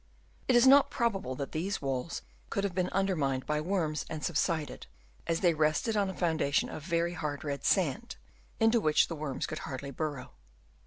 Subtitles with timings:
[0.47, 4.87] It is not probable that these walls could have been undermined by worms and subsided,
[5.27, 8.15] as they rested on a foundation of very hard red sand,
[8.59, 10.31] into which worms could hardly burrow.